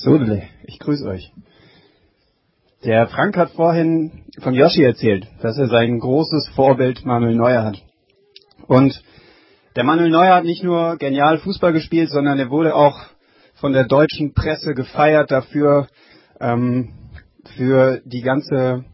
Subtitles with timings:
[0.00, 1.32] Sodele, ich grüße euch.
[2.84, 7.82] Der Frank hat vorhin von Yoshi erzählt, dass er sein großes Vorbild Manuel Neuer hat.
[8.68, 9.02] Und
[9.74, 12.96] der Manuel Neuer hat nicht nur genial Fußball gespielt, sondern er wurde auch
[13.54, 15.88] von der deutschen Presse gefeiert dafür,
[16.40, 16.90] ähm,
[17.56, 18.84] für die ganze,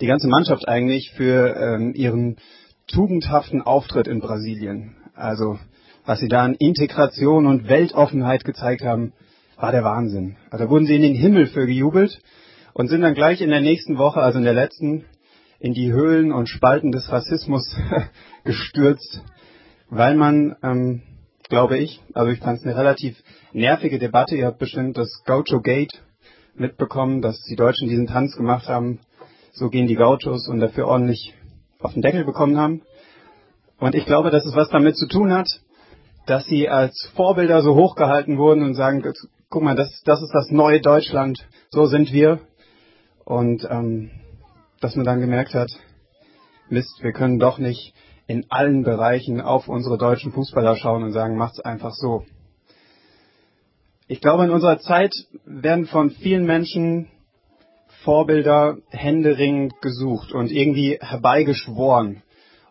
[0.00, 2.36] die ganze Mannschaft eigentlich, für ähm, ihren
[2.86, 4.94] tugendhaften Auftritt in Brasilien.
[5.14, 5.58] Also,
[6.06, 9.12] was sie da an Integration und Weltoffenheit gezeigt haben,
[9.62, 10.36] war der Wahnsinn.
[10.50, 12.20] Also wurden sie in den Himmel für gejubelt
[12.74, 15.04] und sind dann gleich in der nächsten Woche, also in der letzten,
[15.60, 17.76] in die Höhlen und Spalten des Rassismus
[18.44, 19.22] gestürzt,
[19.88, 21.02] weil man, ähm,
[21.48, 23.16] glaube ich, also ich fand es eine relativ
[23.52, 24.34] nervige Debatte.
[24.34, 26.02] Ihr habt bestimmt das Gaucho Gate
[26.56, 28.98] mitbekommen, dass die Deutschen diesen Tanz gemacht haben.
[29.52, 31.34] So gehen die Gauchos und dafür ordentlich
[31.78, 32.82] auf den Deckel bekommen haben.
[33.78, 35.48] Und ich glaube, dass es was damit zu tun hat,
[36.26, 39.02] dass sie als Vorbilder so hochgehalten wurden und sagen,
[39.52, 42.40] guck mal, das, das ist das neue Deutschland, so sind wir.
[43.24, 44.10] Und ähm,
[44.80, 45.70] dass man dann gemerkt hat,
[46.70, 47.94] Mist, wir können doch nicht
[48.26, 52.24] in allen Bereichen auf unsere deutschen Fußballer schauen und sagen, macht's einfach so.
[54.08, 55.12] Ich glaube, in unserer Zeit
[55.44, 57.08] werden von vielen Menschen
[58.04, 62.22] Vorbilder händeringend gesucht und irgendwie herbeigeschworen.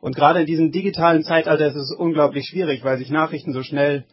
[0.01, 4.05] Und gerade in diesem digitalen Zeitalter ist es unglaublich schwierig, weil sich Nachrichten so schnell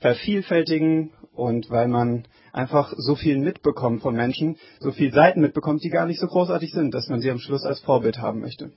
[0.00, 5.90] vervielfältigen und weil man einfach so viel mitbekommt von Menschen, so viele Seiten mitbekommt, die
[5.90, 8.72] gar nicht so großartig sind, dass man sie am Schluss als Vorbild haben möchte.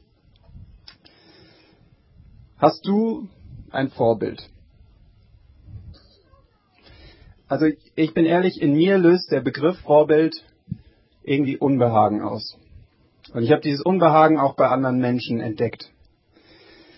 [2.58, 3.28] Hast du
[3.72, 4.50] ein Vorbild?
[7.48, 10.44] Also ich bin ehrlich, in mir löst der Begriff Vorbild
[11.24, 12.58] irgendwie Unbehagen aus.
[13.34, 15.92] Und ich habe dieses Unbehagen auch bei anderen Menschen entdeckt.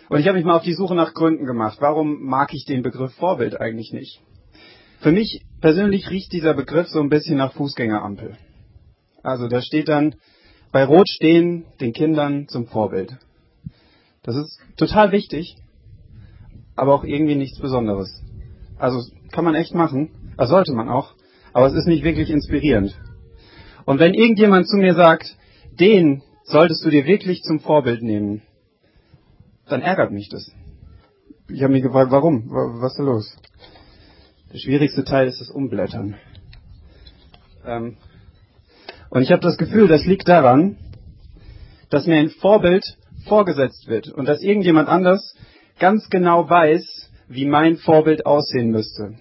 [0.10, 1.78] Und ich habe mich mal auf die Suche nach Gründen gemacht.
[1.82, 4.22] Warum mag ich den Begriff Vorbild eigentlich nicht?
[5.06, 8.38] Für mich persönlich riecht dieser Begriff so ein bisschen nach Fußgängerampel.
[9.22, 10.16] Also da steht dann,
[10.72, 13.16] bei Rot stehen den Kindern zum Vorbild.
[14.24, 15.58] Das ist total wichtig,
[16.76, 18.24] aber auch irgendwie nichts Besonderes.
[18.80, 19.00] Also
[19.32, 21.14] kann man echt machen, das sollte man auch,
[21.54, 23.00] aber es ist nicht wirklich inspirierend.
[23.86, 25.38] Und wenn irgendjemand zu mir sagt,
[25.80, 28.42] den solltest du dir wirklich zum Vorbild nehmen,
[29.70, 30.52] dann ärgert mich das.
[31.48, 32.50] Ich habe mich gefragt, warum?
[32.50, 33.38] Was ist da los?
[34.56, 36.16] Der schwierigste Teil ist das Umblättern.
[37.66, 37.98] Ähm,
[39.10, 40.78] und ich habe das Gefühl, das liegt daran,
[41.90, 42.86] dass mir ein Vorbild
[43.28, 45.36] vorgesetzt wird und dass irgendjemand anders
[45.78, 49.16] ganz genau weiß, wie mein Vorbild aussehen müsste.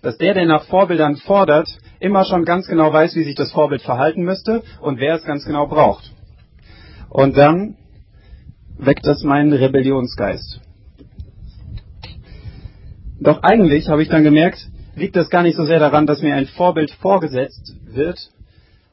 [0.00, 1.68] Dass der, der nach Vorbildern fordert,
[2.00, 5.44] immer schon ganz genau weiß, wie sich das Vorbild verhalten müsste und wer es ganz
[5.44, 6.10] genau braucht.
[7.10, 7.76] Und dann
[8.78, 10.62] weckt das meinen Rebellionsgeist.
[13.24, 16.34] Doch eigentlich, habe ich dann gemerkt, liegt das gar nicht so sehr daran, dass mir
[16.34, 18.18] ein Vorbild vorgesetzt wird,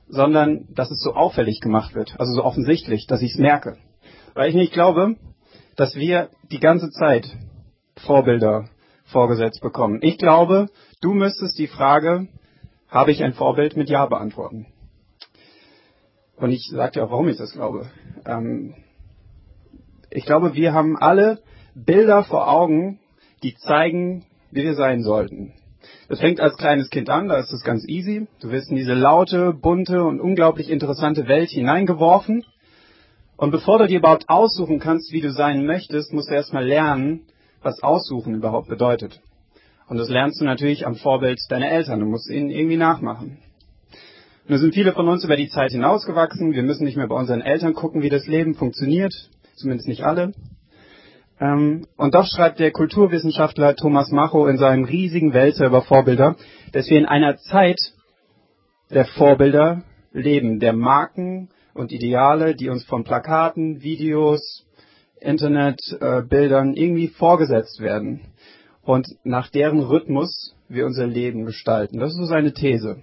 [0.08, 3.76] sondern dass es so auffällig gemacht wird, also so offensichtlich, dass ich es merke.
[4.34, 5.18] Weil ich nicht glaube,
[5.76, 7.28] dass wir die ganze Zeit
[7.98, 8.70] Vorbilder
[9.04, 10.00] vorgesetzt bekommen.
[10.02, 10.70] Ich glaube,
[11.02, 12.30] du müsstest die Frage,
[12.88, 14.68] habe ich ein Vorbild mit Ja beantworten.
[16.38, 17.92] Und ich sage dir auch, warum ich das glaube.
[18.26, 18.76] Ähm,
[20.10, 21.40] ich glaube, wir haben alle
[21.76, 23.01] Bilder vor Augen,
[23.44, 25.54] die zeigen, wie wir sein sollten.
[26.08, 28.28] Das fängt als kleines Kind an, da ist es ganz easy.
[28.40, 32.46] Du wirst in diese laute, bunte und unglaublich interessante Welt hineingeworfen.
[33.38, 37.22] Und bevor du dir überhaupt aussuchen kannst, wie du sein möchtest, musst du erstmal lernen,
[37.64, 39.22] was Aussuchen überhaupt bedeutet.
[39.88, 42.00] Und das lernst du natürlich am Vorbild deiner Eltern.
[42.00, 43.40] Du musst ihnen irgendwie nachmachen.
[44.48, 46.54] Nun sind viele von uns über die Zeit hinausgewachsen.
[46.54, 49.14] Wir müssen nicht mehr bei unseren Eltern gucken, wie das Leben funktioniert
[49.62, 50.34] zumindest nicht alle.
[51.42, 56.36] Ähm, und doch schreibt der Kulturwissenschaftler Thomas Macho in seinem riesigen Wälzer über Vorbilder,
[56.72, 57.80] dass wir in einer Zeit
[58.92, 64.68] der Vorbilder leben, der Marken und Ideale, die uns von Plakaten, Videos,
[65.20, 68.22] Internetbildern äh, irgendwie vorgesetzt werden
[68.84, 72.00] und nach deren Rhythmus wir unser Leben gestalten.
[72.00, 73.02] Das ist so seine These.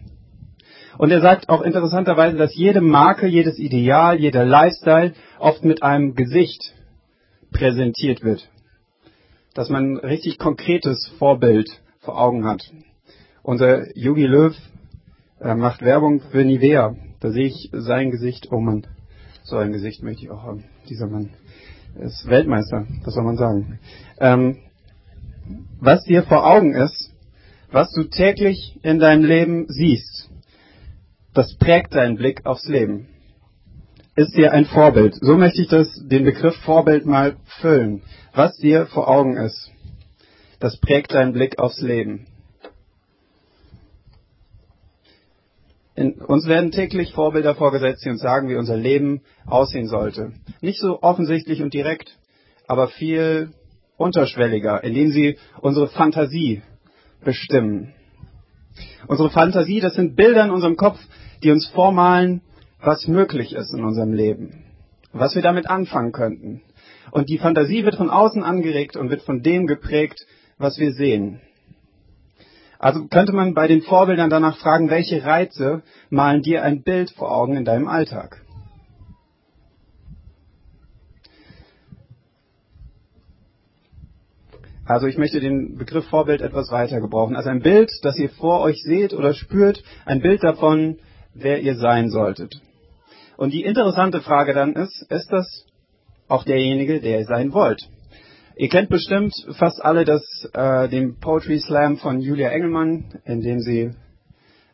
[0.96, 6.14] Und er sagt auch interessanterweise, dass jede Marke, jedes Ideal, jeder Lifestyle oft mit einem
[6.14, 6.74] Gesicht
[7.50, 8.48] präsentiert wird.
[9.54, 11.68] Dass man ein richtig konkretes Vorbild
[12.00, 12.62] vor Augen hat.
[13.42, 14.54] Unser Yogi Löw
[15.40, 16.94] äh, macht Werbung für Nivea.
[17.20, 18.48] Da sehe ich sein Gesicht.
[18.50, 18.86] Oh Mann,
[19.42, 20.64] so ein Gesicht möchte ich auch haben.
[20.88, 21.30] Dieser Mann
[21.98, 23.80] ist Weltmeister, was soll man sagen.
[24.20, 24.58] Ähm,
[25.80, 27.12] was dir vor Augen ist,
[27.70, 30.30] was du täglich in deinem Leben siehst,
[31.34, 33.08] das prägt deinen Blick aufs Leben.
[34.18, 35.14] Ist dir ein Vorbild.
[35.20, 38.02] So möchte ich das, den Begriff Vorbild mal füllen.
[38.34, 39.70] Was dir vor Augen ist,
[40.58, 42.26] das prägt deinen Blick aufs Leben.
[45.94, 50.32] in, uns werden täglich Vorbilder vorgesetzt, die uns sagen, wie unser Leben aussehen sollte.
[50.60, 52.18] Nicht so offensichtlich und direkt,
[52.66, 53.50] aber viel
[53.96, 56.62] unterschwelliger, indem sie unsere Fantasie
[57.24, 57.94] bestimmen.
[59.06, 60.98] Unsere Fantasie, das sind Bilder in unserem Kopf,
[61.44, 62.42] die uns vormalen,
[62.80, 64.64] was möglich ist in unserem Leben,
[65.12, 66.62] was wir damit anfangen könnten.
[67.10, 70.26] Und die Fantasie wird von außen angeregt und wird von dem geprägt,
[70.58, 71.40] was wir sehen.
[72.78, 77.32] Also könnte man bei den Vorbildern danach fragen, welche Reize malen dir ein Bild vor
[77.32, 78.44] Augen in deinem Alltag?
[84.84, 87.36] Also ich möchte den Begriff Vorbild etwas weiter gebrauchen.
[87.36, 90.98] Also ein Bild, das ihr vor euch seht oder spürt, ein Bild davon,
[91.34, 92.62] wer ihr sein solltet.
[93.38, 95.64] Und die interessante Frage dann ist, ist das
[96.26, 97.88] auch derjenige, der ihr sein wollt?
[98.56, 100.25] Ihr kennt bestimmt fast alle das,
[100.55, 103.93] äh, den Poetry Slam von Julia Engelmann, in dem sie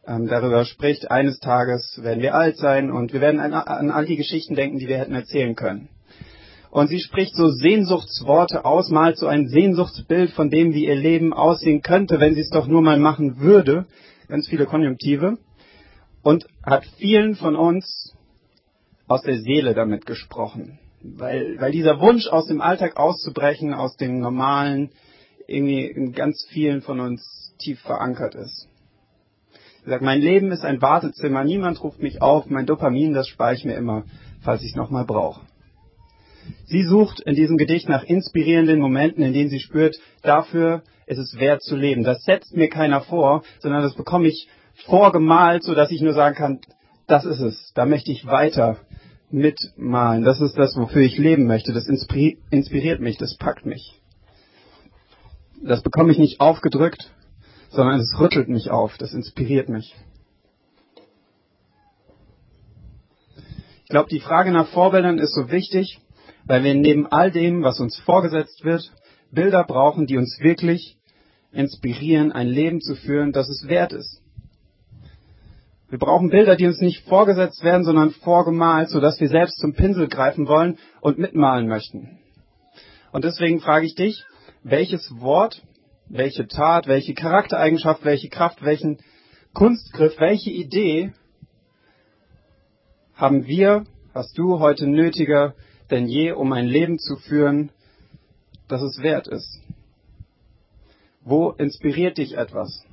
[0.07, 4.07] ähm, darüber spricht, eines Tages werden wir alt sein und wir werden an, an all
[4.07, 5.91] die Geschichten denken, die wir hätten erzählen können.
[6.71, 11.35] Und sie spricht so Sehnsuchtsworte aus, malt so ein Sehnsuchtsbild von dem, wie ihr Leben
[11.35, 13.85] aussehen könnte, wenn sie es doch nur mal machen würde.
[14.27, 15.37] Ganz viele Konjunktive.
[16.23, 18.15] Und hat vielen von uns
[19.07, 24.19] aus der Seele damit gesprochen weil, weil dieser Wunsch aus dem Alltag auszubrechen, aus dem
[24.19, 24.91] Normalen,
[25.47, 28.69] irgendwie in ganz vielen von uns tief verankert ist.
[29.85, 33.55] Sie sagt, mein Leben ist ein Wartezimmer, niemand ruft mich auf, mein Dopamin, das spare
[33.55, 34.05] ich mir immer,
[34.41, 35.43] falls ich es nochmal brauche.
[36.65, 41.39] Sie sucht in diesem Gedicht nach inspirierenden Momenten, in denen sie spürt, dafür ist es
[41.39, 42.03] wert zu leben.
[42.03, 44.49] Das setzt mir keiner vor, sondern das bekomme ich
[44.87, 46.61] vorgemalt, sodass ich nur sagen kann,
[47.07, 48.79] das ist es, da möchte ich weiter
[49.31, 50.25] mitmalen.
[50.25, 51.73] Das ist das, wofür ich leben möchte.
[51.73, 54.01] Das inspiriert mich, das packt mich.
[55.63, 57.11] Das bekomme ich nicht aufgedrückt,
[57.71, 59.95] sondern es rüttelt mich auf, das inspiriert mich.
[63.85, 66.01] Ich glaube, die Frage nach Vorbildern ist so wichtig,
[66.47, 68.93] weil wir neben all dem, was uns vorgesetzt wird,
[69.31, 70.97] Bilder brauchen, die uns wirklich
[71.53, 74.24] inspirieren, ein Leben zu führen, das es wert ist.
[75.95, 80.09] Wir brauchen Bilder, die uns nicht vorgesetzt werden, sondern vorgemalt, sodass wir selbst zum Pinsel
[80.09, 82.19] greifen wollen und mitmalen möchten.
[83.13, 84.25] Und deswegen frage ich dich,
[84.65, 85.63] welches Wort,
[86.09, 88.99] welche Tat, welche Charaktereigenschaft, welche Kraft, welchen
[89.53, 91.13] Kunstgriff, welche Idee
[93.15, 95.55] haben wir, hast du heute nötiger
[95.93, 97.71] denn je, um ein Leben zu führen,
[98.67, 99.61] das es wert ist?
[101.23, 102.85] Wo inspiriert dich etwas?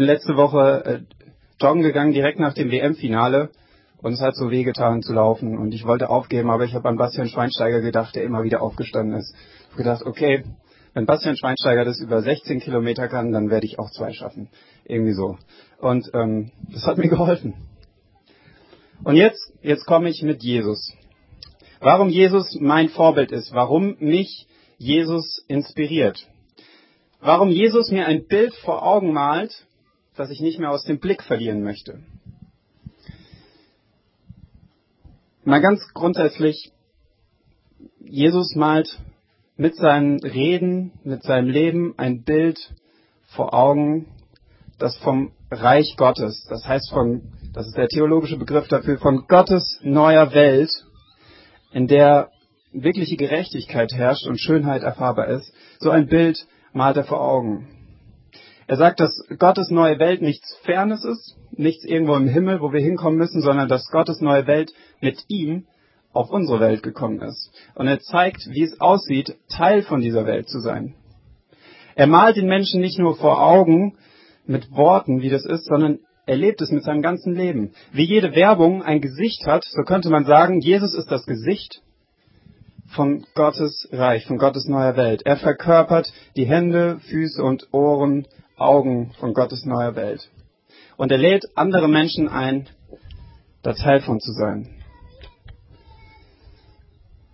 [0.00, 1.00] Bin letzte Woche äh,
[1.60, 3.50] joggen gegangen, direkt nach dem WM-Finale.
[4.00, 5.58] Und es hat so wehgetan zu laufen.
[5.58, 9.18] Und ich wollte aufgeben, aber ich habe an Bastian Schweinsteiger gedacht, der immer wieder aufgestanden
[9.18, 9.34] ist.
[9.34, 10.44] Ich habe gedacht, okay,
[10.94, 14.48] wenn Bastian Schweinsteiger das über 16 Kilometer kann, dann werde ich auch zwei schaffen.
[14.86, 15.36] Irgendwie so.
[15.76, 17.52] Und ähm, das hat mir geholfen.
[19.04, 20.94] Und jetzt, jetzt komme ich mit Jesus.
[21.78, 24.46] Warum Jesus mein Vorbild ist, warum mich
[24.78, 26.26] Jesus inspiriert.
[27.20, 29.66] Warum Jesus mir ein Bild vor Augen malt,
[30.20, 31.98] das ich nicht mehr aus dem Blick verlieren möchte.
[35.44, 36.72] Mal ganz grundsätzlich,
[38.00, 39.00] Jesus malt
[39.56, 42.58] mit seinen Reden, mit seinem Leben ein Bild
[43.28, 44.08] vor Augen,
[44.78, 47.22] das vom Reich Gottes, das heißt von,
[47.54, 50.70] das ist der theologische Begriff dafür, von Gottes neuer Welt,
[51.72, 52.30] in der
[52.72, 57.79] wirkliche Gerechtigkeit herrscht und Schönheit erfahrbar ist, so ein Bild malt er vor Augen.
[58.70, 62.80] Er sagt, dass Gottes neue Welt nichts Fernes ist, nichts irgendwo im Himmel, wo wir
[62.80, 65.66] hinkommen müssen, sondern dass Gottes neue Welt mit ihm
[66.12, 67.50] auf unsere Welt gekommen ist.
[67.74, 70.94] Und er zeigt, wie es aussieht, Teil von dieser Welt zu sein.
[71.96, 73.98] Er malt den Menschen nicht nur vor Augen
[74.46, 77.72] mit Worten, wie das ist, sondern er lebt es mit seinem ganzen Leben.
[77.90, 81.82] Wie jede Werbung ein Gesicht hat, so könnte man sagen, Jesus ist das Gesicht
[82.94, 85.22] von Gottes Reich, von Gottes neuer Welt.
[85.24, 88.28] Er verkörpert die Hände, Füße und Ohren
[88.60, 90.30] Augen von Gottes neuer Welt.
[90.96, 92.68] Und er lädt andere Menschen ein,
[93.62, 94.68] da Teil von zu sein.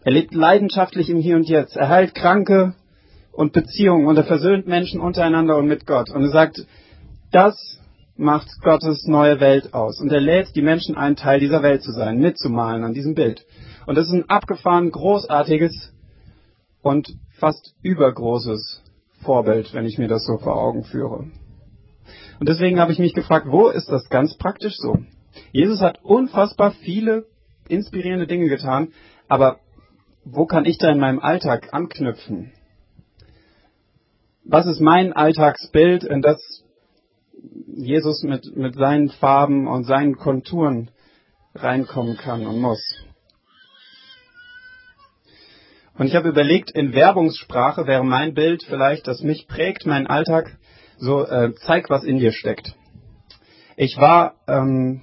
[0.04, 1.76] Er lebt leidenschaftlich im Hier und Jetzt.
[1.76, 2.74] Er heilt Kranke
[3.32, 6.10] und Beziehungen und er versöhnt Menschen untereinander und mit Gott.
[6.10, 6.64] Und er sagt,
[7.32, 7.80] das
[8.16, 10.00] macht Gottes neue Welt aus.
[10.00, 13.44] Und er lädt die Menschen ein, Teil dieser Welt zu sein, mitzumalen an diesem Bild.
[13.86, 15.92] Und das ist ein abgefahren, großartiges
[16.82, 18.82] und fast übergroßes
[19.26, 21.26] Vorbild, wenn ich mir das so vor Augen führe.
[22.40, 24.96] Und deswegen habe ich mich gefragt, wo ist das ganz praktisch so?
[25.52, 27.26] Jesus hat unfassbar viele
[27.68, 28.92] inspirierende Dinge getan,
[29.28, 29.58] aber
[30.24, 32.52] wo kann ich da in meinem Alltag anknüpfen?
[34.44, 36.40] Was ist mein Alltagsbild, in das
[37.76, 40.90] Jesus mit, mit seinen Farben und seinen Konturen
[41.54, 42.80] reinkommen kann und muss.
[45.98, 50.56] Und ich habe überlegt, in Werbungssprache wäre mein Bild vielleicht, das mich prägt, mein Alltag,
[50.98, 52.74] so äh, zeig, was in dir steckt.
[53.76, 55.00] Ich war ähm,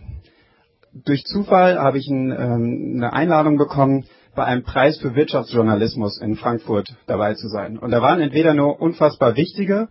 [0.94, 6.36] durch Zufall habe ich ein, ähm, eine Einladung bekommen, bei einem Preis für Wirtschaftsjournalismus in
[6.36, 7.78] Frankfurt dabei zu sein.
[7.78, 9.90] Und da waren entweder nur unfassbar wichtige,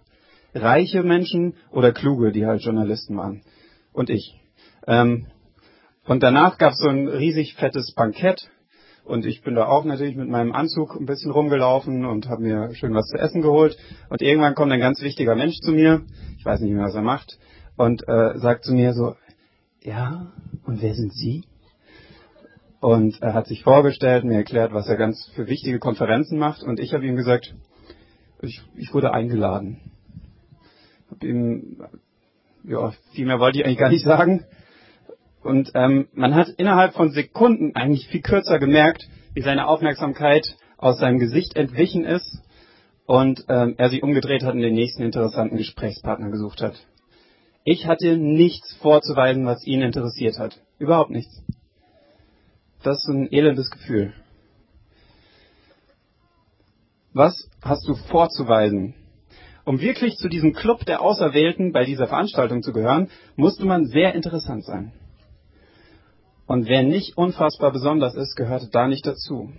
[0.54, 3.42] reiche Menschen oder kluge, die halt Journalisten waren.
[3.92, 4.34] Und ich.
[4.86, 5.26] Ähm,
[6.04, 8.48] und danach gab es so ein riesig fettes Bankett.
[9.04, 12.74] Und ich bin da auch natürlich mit meinem Anzug ein bisschen rumgelaufen und habe mir
[12.74, 13.76] schön was zu essen geholt.
[14.08, 16.02] Und irgendwann kommt ein ganz wichtiger Mensch zu mir,
[16.38, 17.38] ich weiß nicht mehr, was er macht,
[17.76, 19.16] und äh, sagt zu mir so,
[19.82, 20.32] ja,
[20.64, 21.44] und wer sind Sie?
[22.80, 26.62] Und er hat sich vorgestellt, mir erklärt, was er ganz für wichtige Konferenzen macht.
[26.62, 27.54] Und ich habe ihm gesagt,
[28.40, 29.92] ich, ich wurde eingeladen.
[31.08, 31.84] Hab ihm,
[32.64, 34.44] ja, viel mehr wollte ich eigentlich gar nicht sagen.
[35.42, 40.98] Und ähm, man hat innerhalb von Sekunden eigentlich viel kürzer gemerkt, wie seine Aufmerksamkeit aus
[40.98, 42.42] seinem Gesicht entwichen ist
[43.06, 46.74] und ähm, er sich umgedreht hat und den nächsten interessanten Gesprächspartner gesucht hat.
[47.64, 50.60] Ich hatte nichts vorzuweisen, was ihn interessiert hat.
[50.78, 51.42] Überhaupt nichts.
[52.82, 54.12] Das ist ein elendes Gefühl.
[57.12, 58.94] Was hast du vorzuweisen?
[59.64, 64.14] Um wirklich zu diesem Club der Auserwählten bei dieser Veranstaltung zu gehören, musste man sehr
[64.14, 64.92] interessant sein.
[66.52, 69.50] Und wer nicht unfassbar besonders ist, gehörte da nicht dazu.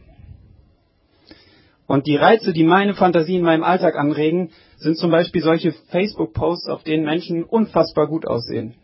[1.87, 6.69] Und die Reize, die meine Fantasie in meinem Alltag anregen, sind zum Beispiel solche Facebook-Posts,
[6.69, 8.75] auf denen Menschen unfassbar gut aussehen.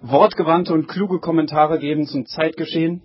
[0.00, 3.02] Wortgewandte und kluge Kommentare geben zum Zeitgeschehen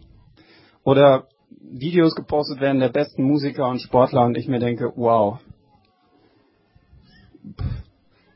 [0.85, 5.39] oder Videos gepostet werden der besten Musiker und Sportler und ich mir denke, wow,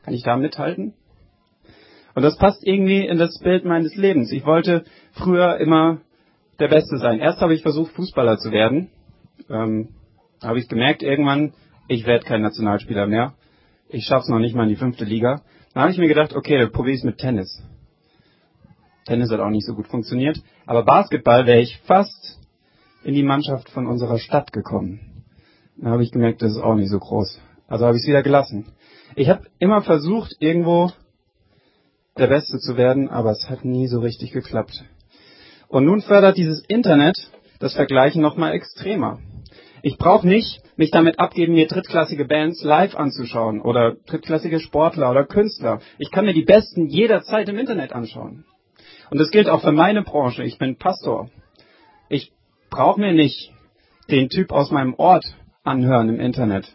[0.02, 0.92] kann ich da mithalten?
[2.20, 4.30] Und das passt irgendwie in das Bild meines Lebens.
[4.30, 6.02] Ich wollte früher immer
[6.58, 7.18] der Beste sein.
[7.18, 8.90] Erst habe ich versucht, Fußballer zu werden.
[9.48, 9.94] Ähm,
[10.42, 11.54] habe ich gemerkt irgendwann,
[11.88, 13.32] ich werde kein Nationalspieler mehr.
[13.88, 15.40] Ich schaff's noch nicht mal in die fünfte Liga.
[15.72, 17.62] Dann habe ich mir gedacht, okay, dann probiere ich mit Tennis.
[19.06, 20.42] Tennis hat auch nicht so gut funktioniert.
[20.66, 22.38] Aber Basketball wäre ich fast
[23.02, 25.24] in die Mannschaft von unserer Stadt gekommen.
[25.78, 27.40] Dann habe ich gemerkt, das ist auch nicht so groß.
[27.66, 28.66] Also habe ich es wieder gelassen.
[29.16, 30.92] Ich habe immer versucht, irgendwo
[32.18, 34.84] der Beste zu werden, aber es hat nie so richtig geklappt.
[35.68, 37.16] Und nun fördert dieses Internet
[37.60, 39.20] das Vergleichen nochmal extremer.
[39.82, 45.24] Ich brauche nicht mich damit abgeben, mir drittklassige Bands live anzuschauen oder drittklassige Sportler oder
[45.24, 45.80] Künstler.
[45.98, 48.44] Ich kann mir die besten jederzeit im Internet anschauen.
[49.10, 50.42] Und das gilt auch für meine Branche.
[50.42, 51.30] Ich bin Pastor.
[52.08, 52.32] Ich
[52.70, 53.52] brauche mir nicht
[54.10, 55.24] den Typ aus meinem Ort
[55.62, 56.74] anhören im Internet,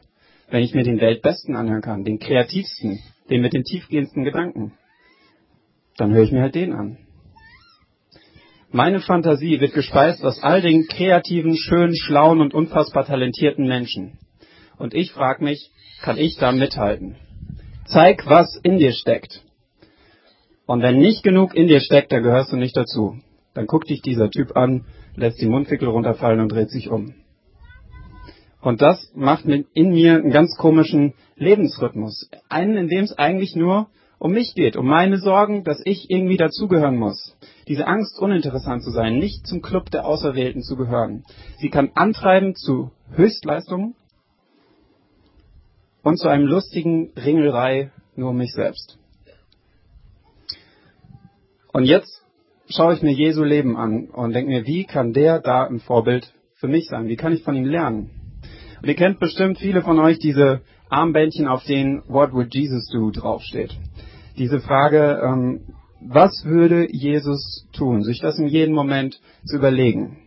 [0.50, 3.00] wenn ich mir den Weltbesten anhören kann, den kreativsten,
[3.30, 4.74] den mit den tiefgehendsten Gedanken.
[5.98, 6.98] Dann höre ich mir halt den an.
[8.72, 14.20] Meine Fantasie wird gespeist aus all den kreativen, schönen, schlauen und unfassbar talentierten Menschen.
[14.78, 15.72] Und ich frage mich,
[16.02, 17.16] kann ich da mithalten?
[17.86, 19.44] Zeig, was in dir steckt.
[20.66, 23.18] Und wenn nicht genug in dir steckt, dann gehörst du nicht dazu.
[23.54, 24.86] Dann guckt dich dieser Typ an,
[25.16, 27.14] lässt die Mundwickel runterfallen und dreht sich um.
[28.60, 32.30] Und das macht in mir einen ganz komischen Lebensrhythmus.
[32.50, 33.88] Einen, in dem es eigentlich nur
[34.26, 37.38] um mich geht, um meine Sorgen, dass ich irgendwie dazugehören muss.
[37.68, 41.24] Diese Angst, uninteressant zu sein, nicht zum Club der Auserwählten zu gehören.
[41.60, 43.94] Sie kann antreiben zu Höchstleistungen
[46.02, 48.98] und zu einem lustigen Ringelrei nur um mich selbst.
[51.72, 52.24] Und jetzt
[52.68, 56.34] schaue ich mir Jesu Leben an und denke mir, wie kann der da ein Vorbild
[56.56, 57.08] für mich sein?
[57.10, 58.10] Wie kann ich von ihm lernen?
[58.82, 63.12] Und ihr kennt bestimmt viele von euch diese Armbändchen, auf denen What would Jesus do
[63.12, 63.78] draufsteht.
[64.38, 65.62] Diese Frage, ähm,
[66.02, 68.04] was würde Jesus tun?
[68.04, 70.18] Sich das in jedem Moment zu überlegen.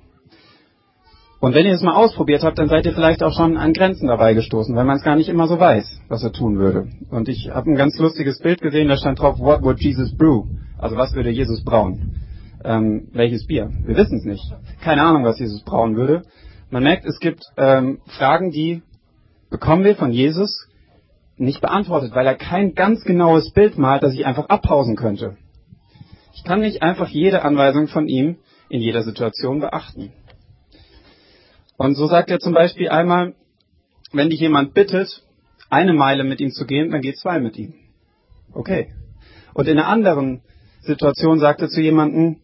[1.41, 4.09] Und wenn ihr es mal ausprobiert habt, dann seid ihr vielleicht auch schon an Grenzen
[4.09, 6.89] dabei gestoßen, weil man es gar nicht immer so weiß, was er tun würde.
[7.11, 10.47] Und ich habe ein ganz lustiges Bild gesehen, da stand drauf, What would Jesus brew?
[10.79, 12.17] Also was würde Jesus brauen?
[12.65, 13.71] Ähm, welches Bier?
[13.85, 14.53] Wir wissen es nicht.
[14.83, 16.23] Keine Ahnung, was Jesus brauen würde.
[16.71, 18.83] Man merkt, es gibt ähm, Fragen, die
[19.49, 20.68] bekommen wir von Jesus
[21.39, 25.37] nicht beantwortet, weil er kein ganz genaues Bild malt, das ich einfach abpausen könnte.
[26.35, 30.13] Ich kann nicht einfach jede Anweisung von ihm in jeder Situation beachten.
[31.77, 33.35] Und so sagt er zum Beispiel einmal,
[34.13, 35.25] wenn dich jemand bittet,
[35.71, 37.75] eine Meile mit ihm zu gehen, dann geh zwei mit ihm.
[38.53, 38.93] Okay.
[39.55, 40.43] Und in einer anderen
[40.81, 42.41] Situation sagt er zu jemandem,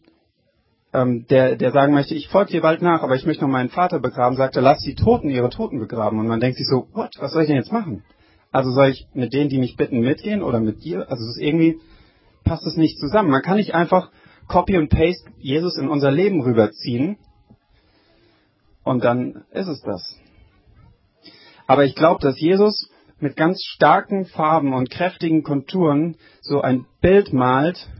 [0.92, 3.70] ähm, der, der sagen möchte, ich folge dir bald nach, aber ich möchte noch meinen
[3.70, 6.18] Vater begraben, sagt er, lass die Toten ihre Toten begraben.
[6.20, 8.04] Und man denkt sich so, what, was soll ich denn jetzt machen?
[8.54, 11.10] Also soll ich mit denen, die mich bitten, mitgehen oder mit dir?
[11.10, 11.80] Also es ist irgendwie
[12.44, 13.30] passt es nicht zusammen.
[13.30, 14.12] Man kann nicht einfach
[14.46, 17.16] Copy und Paste Jesus in unser Leben rüberziehen
[18.84, 20.16] und dann ist es das.
[21.66, 27.32] Aber ich glaube, dass Jesus mit ganz starken Farben und kräftigen Konturen so ein Bild
[27.32, 27.90] malt,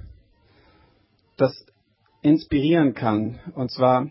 [1.37, 1.67] das
[2.23, 3.41] inspirieren kann.
[3.57, 4.09] Und zwar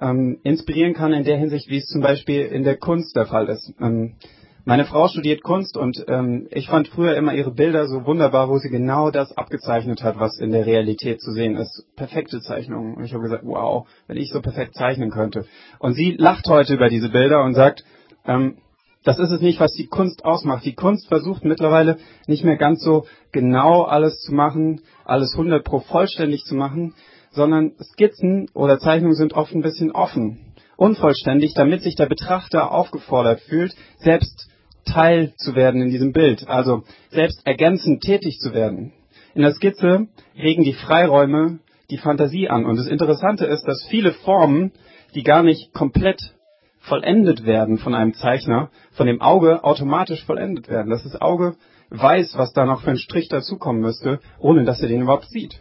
[0.00, 3.48] ähm, inspirieren kann in der Hinsicht, wie es zum Beispiel in der Kunst der Fall
[3.48, 3.72] ist.
[3.80, 4.16] Ähm,
[4.66, 8.56] meine Frau studiert Kunst und ähm, ich fand früher immer ihre Bilder so wunderbar, wo
[8.56, 11.84] sie genau das abgezeichnet hat, was in der Realität zu sehen ist.
[11.96, 12.94] Perfekte Zeichnungen.
[12.94, 15.44] Und ich habe gesagt, wow, wenn ich so perfekt zeichnen könnte.
[15.78, 17.84] Und sie lacht heute über diese Bilder und sagt,
[18.26, 18.56] ähm,
[19.04, 20.64] das ist es nicht, was die Kunst ausmacht.
[20.64, 25.80] Die Kunst versucht mittlerweile nicht mehr ganz so genau alles zu machen, alles 100 pro
[25.80, 26.94] vollständig zu machen,
[27.32, 33.40] sondern Skizzen oder Zeichnungen sind oft ein bisschen offen, unvollständig, damit sich der Betrachter aufgefordert
[33.40, 34.48] fühlt, selbst
[34.84, 38.92] Teil zu werden in diesem Bild, also selbst ergänzend tätig zu werden.
[39.34, 41.58] In der Skizze regen die Freiräume
[41.90, 42.64] die Fantasie an.
[42.64, 44.72] Und das Interessante ist, dass viele Formen,
[45.14, 46.34] die gar nicht komplett
[46.78, 50.90] vollendet werden von einem Zeichner, von dem Auge automatisch vollendet werden.
[50.90, 51.56] Dass das Auge
[51.90, 55.60] weiß, was da noch für ein Strich dazukommen müsste, ohne dass er den überhaupt sieht.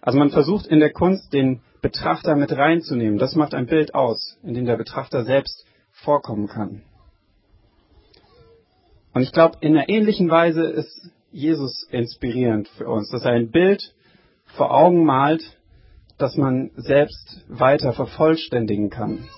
[0.00, 3.18] Also man versucht in der Kunst den Betrachter mit reinzunehmen.
[3.18, 6.82] Das macht ein Bild aus, in dem der Betrachter selbst vorkommen kann.
[9.12, 13.50] Und ich glaube, in einer ähnlichen Weise ist Jesus inspirierend für uns, dass er ein
[13.50, 13.94] Bild
[14.56, 15.42] vor Augen malt,
[16.18, 19.28] das man selbst weiter vervollständigen kann.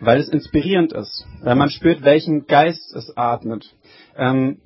[0.00, 3.74] Weil es inspirierend ist, weil man spürt, welchen Geist es atmet.
[4.16, 4.60] Ähm,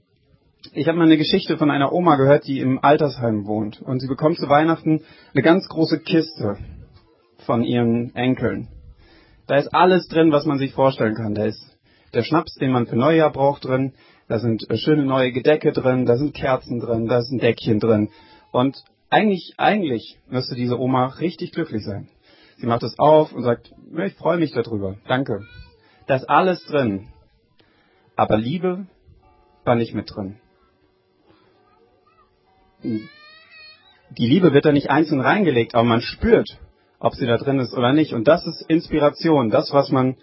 [0.72, 3.80] ich habe mal eine Geschichte von einer Oma gehört, die im Altersheim wohnt.
[3.80, 6.58] Und sie bekommt zu Weihnachten eine ganz große Kiste
[7.38, 8.68] von ihren Enkeln.
[9.46, 11.34] Da ist alles drin, was man sich vorstellen kann.
[11.34, 11.71] Da ist
[12.14, 13.94] der Schnaps, den man für Neujahr braucht, drin.
[14.28, 18.10] Da sind äh, schöne neue Gedecke drin, da sind Kerzen drin, da ein Deckchen drin.
[18.50, 22.08] Und eigentlich, eigentlich müsste diese Oma richtig glücklich sein.
[22.56, 23.72] Sie macht es auf und sagt,
[24.06, 25.44] ich freue mich darüber, danke.
[26.06, 27.08] Da ist alles drin.
[28.16, 28.86] Aber Liebe
[29.64, 30.36] war nicht mit drin.
[32.82, 33.08] Die
[34.26, 36.58] Liebe wird da nicht einzeln reingelegt, aber man spürt,
[36.98, 38.12] ob sie da drin ist oder nicht.
[38.12, 40.16] Und das ist Inspiration, das, was man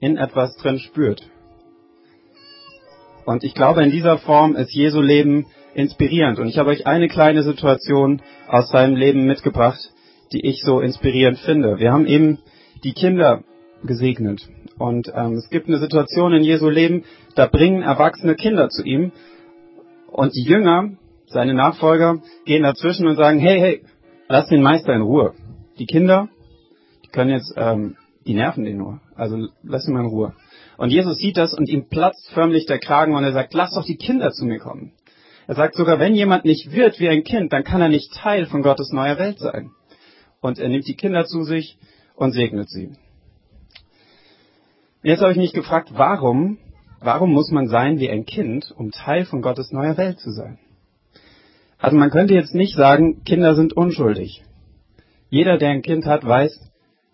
[0.00, 1.22] in etwas drin spürt.
[3.26, 6.38] Und ich glaube, in dieser Form ist Jesu Leben inspirierend.
[6.38, 9.92] Und ich habe euch eine kleine Situation aus seinem Leben mitgebracht,
[10.32, 11.78] die ich so inspirierend finde.
[11.78, 12.38] Wir haben eben
[12.82, 13.44] die Kinder
[13.84, 14.48] gesegnet.
[14.78, 19.12] Und ähm, es gibt eine Situation in Jesu Leben, da bringen erwachsene Kinder zu ihm.
[20.10, 20.90] Und die Jünger,
[21.26, 23.82] seine Nachfolger, gehen dazwischen und sagen, hey, hey,
[24.28, 25.34] lass den Meister in Ruhe.
[25.78, 26.28] Die Kinder,
[27.04, 29.00] die können jetzt ähm, die nerven den nur.
[29.20, 30.32] Also lass ihn mal in Ruhe.
[30.78, 33.84] Und Jesus sieht das und ihm platzt förmlich der Kragen und er sagt, lass doch
[33.84, 34.92] die Kinder zu mir kommen.
[35.46, 38.46] Er sagt sogar, wenn jemand nicht wird wie ein Kind, dann kann er nicht Teil
[38.46, 39.72] von Gottes neuer Welt sein.
[40.40, 41.76] Und er nimmt die Kinder zu sich
[42.16, 42.92] und segnet sie.
[45.02, 46.56] Jetzt habe ich mich gefragt, warum,
[47.00, 50.58] warum muss man sein wie ein Kind, um Teil von Gottes neuer Welt zu sein?
[51.76, 54.42] Also man könnte jetzt nicht sagen, Kinder sind unschuldig.
[55.28, 56.72] Jeder, der ein Kind hat, weiß,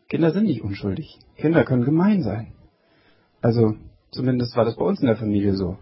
[0.08, 1.18] Kinder sind nicht unschuldig.
[1.36, 2.52] Kinder können gemein sein.
[3.42, 3.74] Also
[4.10, 5.76] zumindest war das bei uns in der Familie so.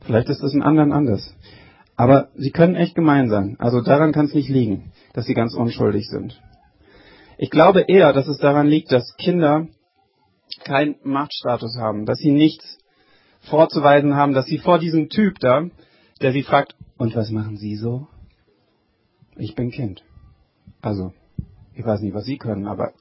[0.00, 1.34] Vielleicht ist das in anderen anders.
[1.96, 3.56] Aber sie können echt gemein sein.
[3.58, 6.40] Also daran kann es nicht liegen, dass sie ganz unschuldig sind.
[7.38, 9.66] Ich glaube eher, dass es daran liegt, dass Kinder
[10.64, 12.78] keinen Machtstatus haben, dass sie nichts
[13.40, 15.64] vorzuweisen haben, dass sie vor diesem Typ da,
[16.20, 18.08] der sie fragt, und was machen Sie so?
[19.36, 20.02] Ich bin Kind.
[20.82, 21.12] Also,
[21.74, 22.92] ich weiß nicht, was Sie können, aber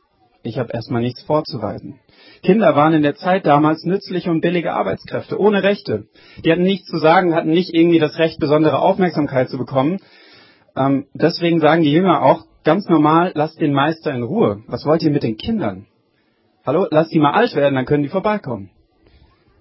[0.47, 1.99] ich habe erstmal nichts vorzuweisen.
[2.41, 6.07] Kinder waren in der Zeit damals nützliche und billige Arbeitskräfte, ohne Rechte.
[6.43, 9.99] Die hatten nichts zu sagen, hatten nicht irgendwie das Recht, besondere Aufmerksamkeit zu bekommen.
[10.75, 14.63] Ähm, deswegen sagen die Jünger auch ganz normal, lasst den Meister in Ruhe.
[14.67, 15.87] Was wollt ihr mit den Kindern?
[16.65, 18.69] Hallo, lasst die mal alt werden, dann können die vorbeikommen.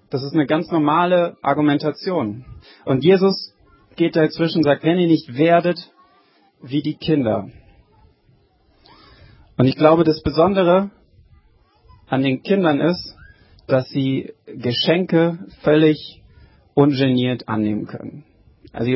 [0.09, 2.45] Das ist eine ganz normale Argumentation.
[2.85, 3.53] Und Jesus
[3.95, 5.91] geht dazwischen und sagt, wenn ihr nicht werdet
[6.61, 7.49] wie die Kinder,
[9.57, 10.91] und ich glaube, das Besondere
[12.07, 13.15] an den Kindern ist,
[13.67, 16.21] dass sie Geschenke völlig
[16.73, 18.23] ungeniert annehmen können.
[18.71, 18.91] Also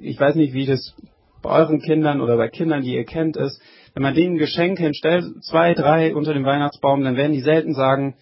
[0.00, 0.94] ich weiß nicht, wie das
[1.42, 3.60] bei euren Kindern oder bei Kindern, die ihr kennt, ist.
[3.92, 8.14] Wenn man denen Geschenke hinstellt, zwei, drei unter dem Weihnachtsbaum, dann werden die selten sagen,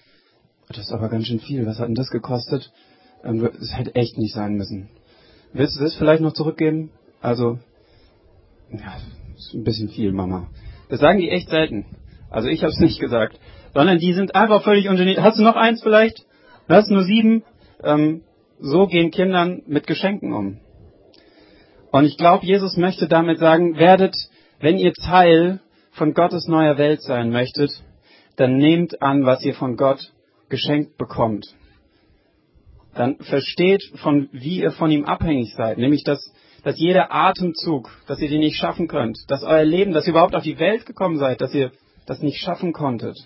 [0.63, 2.73] oh, das ist aber ganz schön viel, was hat denn das gekostet?
[3.25, 4.89] Ähm, das hätte echt nicht sein müssen.
[5.53, 6.91] Willst du das vielleicht noch zurückgeben?
[7.21, 7.59] Also,
[8.71, 8.97] ja,
[9.37, 10.49] ist ein bisschen viel, Mama.
[10.93, 11.87] Das sagen die echt selten.
[12.29, 13.41] Also ich habe es nicht gesagt.
[13.73, 15.23] Sondern die sind einfach völlig ungeniert.
[15.23, 16.19] Hast du noch eins vielleicht?
[16.69, 17.45] Du hast nur sieben.
[17.83, 18.25] Ähm,
[18.61, 20.61] so gehen Kindern mit Geschenken um.
[21.93, 24.15] Und ich glaube, Jesus möchte damit sagen, werdet,
[24.61, 25.61] wenn ihr Teil
[25.93, 27.71] von Gottes neuer Welt sein möchtet,
[28.37, 30.13] dann nehmt an, was ihr von Gott
[30.51, 31.47] geschenkt bekommt.
[32.95, 38.21] Dann versteht, von wie ihr von ihm abhängig seid, nämlich dass, dass jeder Atemzug, dass
[38.21, 41.19] ihr den nicht schaffen könnt, dass euer Leben, dass ihr überhaupt auf die Welt gekommen
[41.19, 41.73] seid, dass ihr
[42.07, 43.17] das nicht schaffen konntet,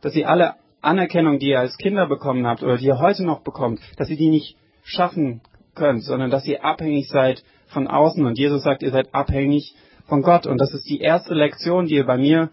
[0.00, 3.42] dass ihr alle Anerkennung, die ihr als Kinder bekommen habt oder die ihr heute noch
[3.42, 5.40] bekommt, dass ihr die nicht schaffen
[5.74, 8.24] könnt, sondern dass ihr abhängig seid von außen.
[8.24, 9.74] Und Jesus sagt, ihr seid abhängig
[10.06, 10.46] von Gott.
[10.46, 12.50] Und das ist die erste Lektion, die ihr bei mir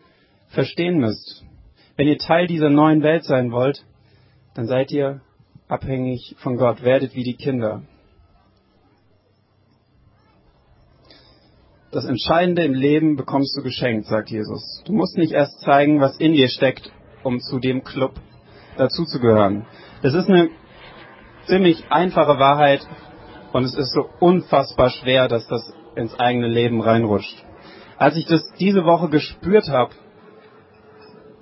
[0.50, 1.44] verstehen müsst.
[1.96, 3.86] Wenn ihr Teil dieser neuen Welt sein wollt,
[4.54, 5.22] dann seid ihr
[5.68, 7.84] abhängig von Gott, werdet wie die Kinder.
[11.95, 14.84] Das Entscheidende im Leben bekommst du geschenkt, sagt Jesus.
[14.86, 16.91] Du musst nicht erst zeigen, was in dir steckt,
[17.23, 18.15] um zu dem Club
[18.75, 19.65] dazuzugehören.
[20.01, 20.49] Es ist eine
[21.45, 22.86] ziemlich einfache Wahrheit
[23.53, 27.45] und es ist so unfassbar schwer, dass das ins eigene Leben reinrutscht.
[27.97, 29.93] Als ich das diese Woche gespürt habe,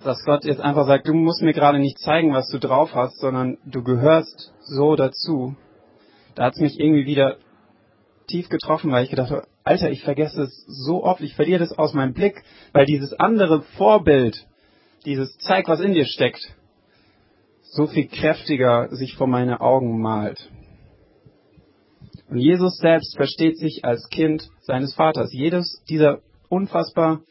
[0.03, 3.17] dass Gott jetzt einfach sagt, du musst mir gerade nicht zeigen, was du drauf hast,
[3.17, 5.55] sondern du gehörst so dazu.
[6.35, 7.37] Da hat es mich irgendwie wieder
[8.33, 11.77] tief getroffen, weil ich gedacht habe, Alter, ich vergesse es so oft, ich verliere das
[11.77, 14.47] aus meinem Blick, weil dieses andere Vorbild,
[15.05, 16.41] dieses zeig, was in dir steckt,
[17.61, 20.49] so viel kräftiger sich vor meine Augen malt.
[22.27, 25.31] Und Jesus selbst versteht sich als Kind seines Vaters.
[25.31, 27.21] Jedes dieser unfassbar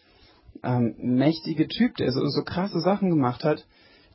[0.63, 3.67] ähm, mächtige Typ, der so, so krasse Sachen gemacht hat,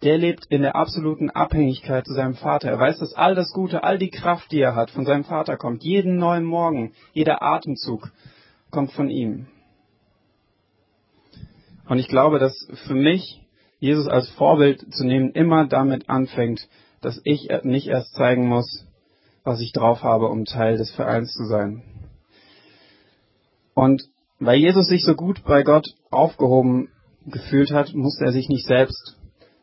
[0.04, 2.70] der lebt in der absoluten Abhängigkeit zu seinem Vater.
[2.70, 5.58] Er weiß, dass all das Gute, all die Kraft, die er hat, von seinem Vater
[5.58, 5.84] kommt.
[5.84, 8.12] Jeden neuen Morgen, jeder Atemzug
[8.70, 9.48] kommt von ihm.
[11.88, 12.56] Und ich glaube, dass
[12.88, 13.42] für mich
[13.80, 16.68] Jesus als Vorbild zu nehmen immer damit anfängt,
[17.02, 18.86] dass ich nicht erst zeigen muss,
[19.44, 21.84] was ich drauf habe, um Teil des Vereins zu sein.
[23.74, 24.04] Und
[24.40, 26.90] weil Jesus sich so gut bei Gott aufgehoben
[27.26, 29.17] gefühlt hat, musste er sich nicht selbst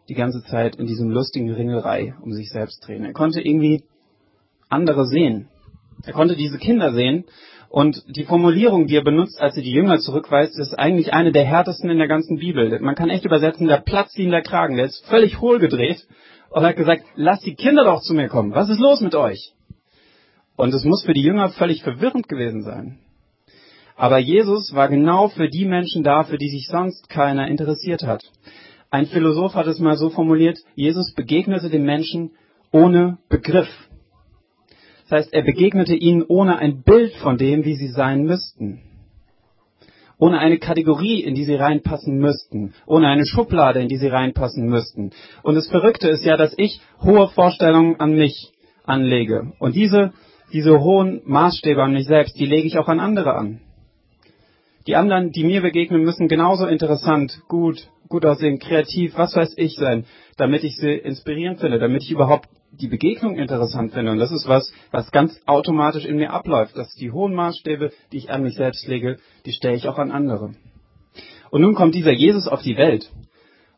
[0.08, 3.04] die ganze Zeit in diesem lustigen Ringelrei um sich selbst drehen.
[3.04, 3.84] Er konnte irgendwie
[4.68, 5.48] andere sehen.
[6.04, 7.24] Er konnte diese Kinder sehen.
[7.68, 11.44] Und die Formulierung, die er benutzt, als er die Jünger zurückweist, ist eigentlich eine der
[11.44, 12.78] härtesten in der ganzen Bibel.
[12.80, 14.76] Man kann echt übersetzen, der platzt ihm der Kragen.
[14.76, 16.06] Der ist völlig hohl gedreht
[16.50, 18.54] und hat gesagt, lasst die Kinder doch zu mir kommen.
[18.54, 19.54] Was ist los mit euch?
[20.56, 23.00] Und es muss für die Jünger völlig verwirrend gewesen sein.
[23.96, 28.22] Aber Jesus war genau für die Menschen da, für die sich sonst keiner interessiert hat.
[28.90, 32.32] Ein Philosoph hat es mal so formuliert, Jesus begegnete den Menschen
[32.70, 33.68] ohne Begriff.
[35.04, 38.80] Das heißt, er begegnete ihnen ohne ein Bild von dem, wie sie sein müssten.
[40.18, 42.72] Ohne eine Kategorie, in die sie reinpassen müssten.
[42.86, 45.10] Ohne eine Schublade, in die sie reinpassen müssten.
[45.42, 48.52] Und das Verrückte ist ja, dass ich hohe Vorstellungen an mich
[48.84, 49.52] anlege.
[49.58, 50.12] Und diese,
[50.52, 53.60] diese hohen Maßstäbe an mich selbst, die lege ich auch an andere an.
[54.86, 59.76] Die anderen, die mir begegnen, müssen genauso interessant, gut, gut aussehen, kreativ, was weiß ich
[59.76, 60.04] sein,
[60.36, 64.12] damit ich sie inspirierend finde, damit ich überhaupt die Begegnung interessant finde.
[64.12, 66.76] Und das ist was, was ganz automatisch in mir abläuft.
[66.76, 70.10] Dass die hohen Maßstäbe, die ich an mich selbst lege, die stelle ich auch an
[70.10, 70.54] andere.
[71.50, 73.10] Und nun kommt dieser Jesus auf die Welt.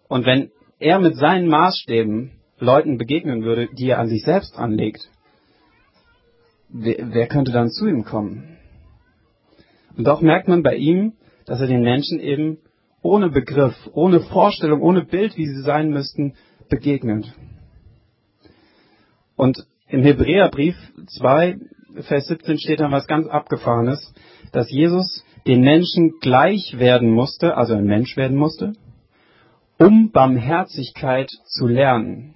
[0.08, 5.10] Und wenn er mit seinen Maßstäben Leuten begegnen würde, die er an sich selbst anlegt,
[6.68, 8.56] wer, wer könnte dann zu ihm kommen?
[9.96, 12.58] Und doch merkt man bei ihm, dass er den Menschen eben
[13.06, 16.34] ohne Begriff, ohne Vorstellung, ohne Bild, wie sie sein müssten,
[16.68, 17.32] begegnet.
[19.36, 20.76] Und im Hebräerbrief
[21.18, 21.58] 2,
[22.00, 24.14] Vers 17 steht dann was ganz Abgefahrenes,
[24.52, 28.72] dass Jesus den Menschen gleich werden musste, also ein Mensch werden musste,
[29.78, 32.34] um Barmherzigkeit zu lernen.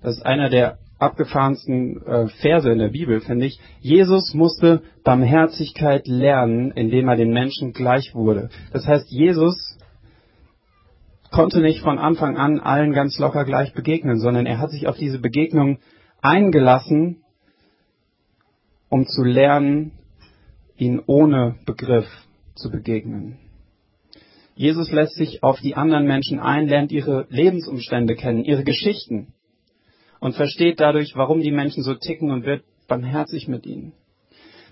[0.00, 3.58] Das ist einer der abgefahrensten äh, Verse in der Bibel, finde ich.
[3.80, 8.50] Jesus musste Barmherzigkeit lernen, indem er den Menschen gleich wurde.
[8.72, 9.76] Das heißt, Jesus
[11.30, 14.96] konnte nicht von Anfang an allen ganz locker gleich begegnen, sondern er hat sich auf
[14.96, 15.78] diese Begegnung
[16.20, 17.22] eingelassen,
[18.88, 19.92] um zu lernen,
[20.76, 22.06] ihn ohne Begriff
[22.54, 23.38] zu begegnen.
[24.54, 29.32] Jesus lässt sich auf die anderen Menschen ein, lernt ihre Lebensumstände kennen, ihre Geschichten
[30.22, 33.92] und versteht dadurch, warum die Menschen so ticken und wird barmherzig mit ihnen.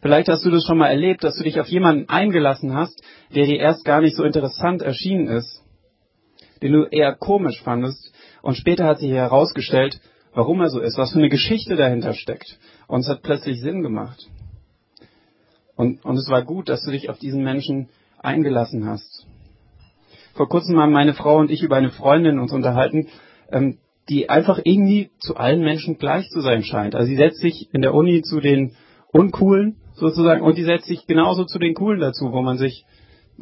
[0.01, 3.03] Vielleicht hast du das schon mal erlebt, dass du dich auf jemanden eingelassen hast,
[3.35, 5.65] der dir erst gar nicht so interessant erschienen ist,
[6.63, 10.01] den du eher komisch fandest, und später hat sich herausgestellt,
[10.35, 12.57] warum er so ist, was für eine Geschichte dahinter steckt.
[12.87, 14.29] Und es hat plötzlich Sinn gemacht.
[15.75, 17.89] Und, und es war gut, dass du dich auf diesen Menschen
[18.21, 19.27] eingelassen hast.
[20.35, 23.09] Vor kurzem haben meine Frau und ich über eine Freundin uns unterhalten,
[23.51, 23.79] ähm,
[24.11, 26.97] die einfach irgendwie zu allen Menschen gleich zu sein scheint.
[26.97, 28.75] Also sie setzt sich in der Uni zu den
[29.13, 30.43] Uncoolen sozusagen.
[30.43, 32.85] Und die setzt sich genauso zu den Coolen dazu, wo man sich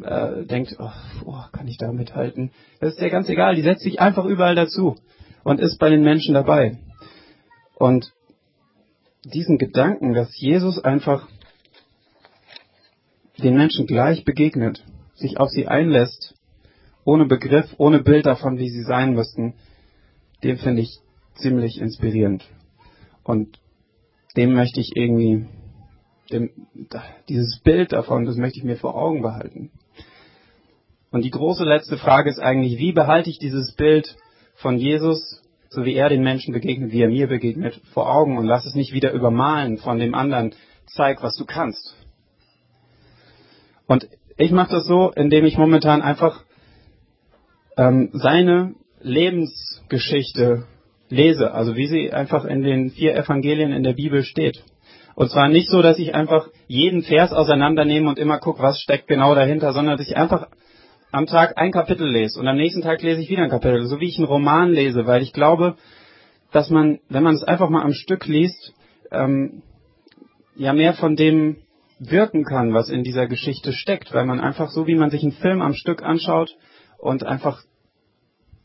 [0.03, 0.91] äh, denkt, oh,
[1.25, 2.51] oh, kann ich da mithalten?
[2.79, 3.55] Das ist ja ganz egal.
[3.55, 4.95] Die setzt sich einfach überall dazu
[5.43, 6.77] und ist bei den Menschen dabei.
[7.75, 8.13] Und
[9.25, 11.27] diesen Gedanken, dass Jesus einfach
[13.41, 16.35] den Menschen gleich begegnet, sich auf sie einlässt,
[17.05, 19.55] ohne Begriff, ohne Bild davon, wie sie sein müssten,
[20.43, 20.99] den finde ich
[21.35, 22.43] ziemlich inspirierend.
[23.23, 23.59] Und
[24.37, 25.45] dem möchte ich irgendwie,
[26.31, 26.51] dem,
[27.27, 29.71] dieses Bild davon, das möchte ich mir vor Augen behalten.
[31.11, 34.15] Und die große letzte Frage ist eigentlich, wie behalte ich dieses Bild
[34.55, 38.45] von Jesus, so wie er den Menschen begegnet, wie er mir begegnet, vor Augen und
[38.45, 40.53] lass es nicht wieder übermalen von dem anderen,
[40.85, 41.95] zeig, was du kannst.
[43.87, 46.43] Und ich mache das so, indem ich momentan einfach
[47.75, 50.65] ähm, seine Lebensgeschichte
[51.09, 54.63] lese, also wie sie einfach in den vier Evangelien in der Bibel steht.
[55.15, 59.07] Und zwar nicht so, dass ich einfach jeden Vers auseinandernehme und immer gucke, was steckt
[59.07, 60.47] genau dahinter, sondern dass ich einfach
[61.11, 63.99] am Tag ein Kapitel lese und am nächsten Tag lese ich wieder ein Kapitel, so
[63.99, 65.75] wie ich einen Roman lese, weil ich glaube,
[66.51, 68.73] dass man, wenn man es einfach mal am Stück liest,
[69.11, 69.63] ähm,
[70.55, 71.57] ja mehr von dem
[71.99, 75.33] wirken kann, was in dieser Geschichte steckt, weil man einfach so, wie man sich einen
[75.33, 76.55] Film am Stück anschaut
[76.97, 77.61] und einfach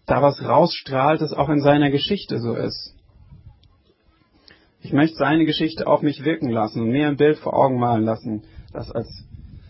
[0.06, 2.94] da was rausstrahlt, das auch in seiner Geschichte so ist.
[4.80, 8.04] Ich möchte seine Geschichte auf mich wirken lassen und mir ein Bild vor Augen malen
[8.04, 9.08] lassen, das als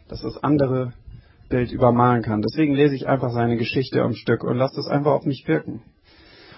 [0.09, 0.93] dass das andere
[1.49, 2.43] Bild übermalen kann.
[2.43, 5.83] Deswegen lese ich einfach seine Geschichte am Stück und lasse das einfach auf mich wirken.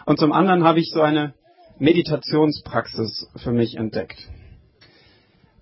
[0.05, 1.35] Und zum anderen habe ich so eine
[1.79, 4.19] Meditationspraxis für mich entdeckt.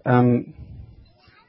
[0.05, 0.55] Ähm,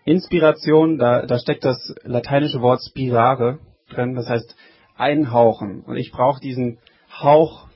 [0.05, 4.55] Inspiration, da, da steckt das lateinische Wort spirare drin, das heißt
[4.97, 5.81] einhauchen.
[5.81, 6.79] Und ich brauche diesen
[7.09, 7.67] Hauch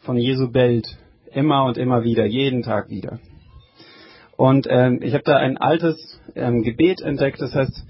[0.00, 0.98] von Jesu Bild
[1.32, 3.18] immer und immer wieder, jeden Tag wieder.
[4.36, 7.84] Und ähm, ich habe da ein altes ähm, Gebet entdeckt, das heißt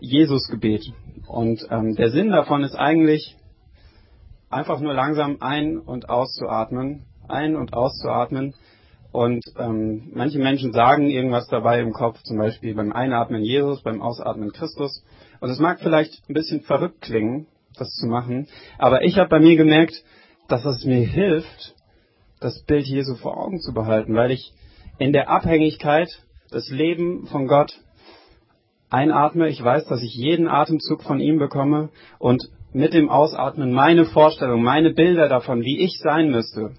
[0.00, 0.92] Jesus-Gebet.
[1.28, 3.36] Und ähm, der Sinn davon ist eigentlich
[4.50, 8.54] einfach nur langsam ein- und auszuatmen, ein- und auszuatmen.
[9.12, 14.02] Und ähm, manche Menschen sagen irgendwas dabei im Kopf, zum Beispiel beim Einatmen Jesus, beim
[14.02, 15.04] Ausatmen Christus.
[15.40, 18.48] Und es mag vielleicht ein bisschen verrückt klingen, das zu machen.
[18.78, 20.02] Aber ich habe bei mir gemerkt,
[20.48, 21.74] dass es mir hilft,
[22.40, 24.52] das Bild Jesu vor Augen zu behalten, weil ich
[24.98, 26.08] in der Abhängigkeit
[26.50, 27.72] das Leben von Gott
[28.90, 29.48] einatme.
[29.48, 34.62] Ich weiß, dass ich jeden Atemzug von ihm bekomme und mit dem Ausatmen meine Vorstellung,
[34.62, 36.72] meine Bilder davon, wie ich sein müsste,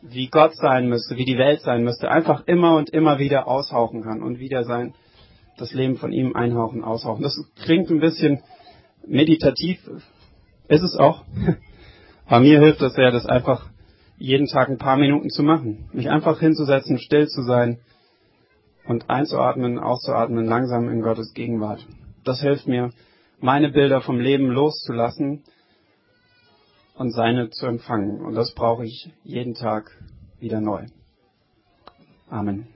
[0.00, 4.02] wie Gott sein müsste, wie die Welt sein müsste, einfach immer und immer wieder aushauchen
[4.02, 4.94] kann und wieder sein,
[5.58, 7.22] das Leben von ihm einhauchen, aushauchen.
[7.22, 8.40] Das klingt ein bisschen
[9.08, 9.78] meditativ
[10.68, 11.24] ist es auch.
[12.26, 13.68] Aber mir hilft das sehr, das einfach
[14.18, 15.88] jeden Tag ein paar Minuten zu machen.
[15.92, 17.78] Mich einfach hinzusetzen, still zu sein
[18.86, 21.86] und einzuatmen, auszuatmen, langsam in Gottes Gegenwart.
[22.24, 22.90] Das hilft mir,
[23.40, 25.44] meine Bilder vom Leben loszulassen
[26.96, 28.20] und seine zu empfangen.
[28.20, 29.90] Und das brauche ich jeden Tag
[30.40, 30.86] wieder neu.
[32.28, 32.68] Amen.